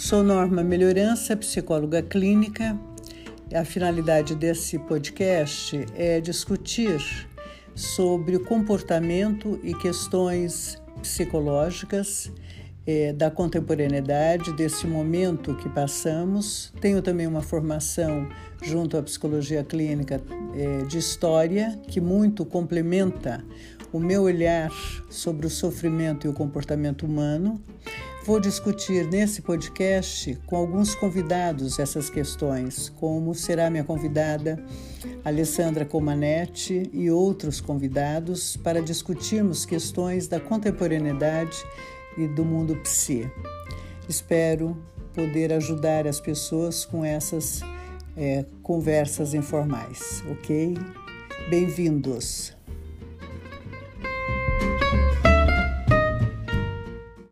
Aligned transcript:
Sou 0.00 0.24
Norma 0.24 0.64
Melhorança, 0.64 1.36
psicóloga 1.36 2.00
clínica. 2.00 2.74
A 3.54 3.66
finalidade 3.66 4.34
desse 4.34 4.78
podcast 4.78 5.84
é 5.94 6.22
discutir 6.22 7.28
sobre 7.74 8.38
comportamento 8.38 9.60
e 9.62 9.74
questões 9.74 10.82
psicológicas 11.02 12.32
é, 12.86 13.12
da 13.12 13.30
contemporaneidade, 13.30 14.54
desse 14.54 14.86
momento 14.86 15.54
que 15.56 15.68
passamos. 15.68 16.72
Tenho 16.80 17.02
também 17.02 17.26
uma 17.26 17.42
formação 17.42 18.26
junto 18.62 18.96
à 18.96 19.02
psicologia 19.02 19.62
clínica 19.62 20.18
é, 20.54 20.82
de 20.86 20.96
história, 20.96 21.78
que 21.86 22.00
muito 22.00 22.46
complementa 22.46 23.44
o 23.92 24.00
meu 24.00 24.22
olhar 24.22 24.70
sobre 25.10 25.46
o 25.46 25.50
sofrimento 25.50 26.26
e 26.26 26.30
o 26.30 26.32
comportamento 26.32 27.04
humano. 27.04 27.62
Vou 28.30 28.38
discutir 28.38 29.08
nesse 29.08 29.42
podcast 29.42 30.38
com 30.46 30.54
alguns 30.54 30.94
convidados 30.94 31.80
essas 31.80 32.08
questões, 32.08 32.88
como 32.88 33.34
será 33.34 33.68
minha 33.68 33.82
convidada 33.82 34.56
Alessandra 35.24 35.84
Comanetti 35.84 36.88
e 36.92 37.10
outros 37.10 37.60
convidados 37.60 38.56
para 38.56 38.80
discutirmos 38.80 39.66
questões 39.66 40.28
da 40.28 40.38
contemporaneidade 40.38 41.56
e 42.16 42.28
do 42.28 42.44
mundo 42.44 42.76
psi. 42.76 43.28
Espero 44.08 44.80
poder 45.12 45.52
ajudar 45.52 46.06
as 46.06 46.20
pessoas 46.20 46.84
com 46.84 47.04
essas 47.04 47.62
é, 48.16 48.46
conversas 48.62 49.34
informais, 49.34 50.22
ok? 50.30 50.78
Bem-vindos! 51.48 52.59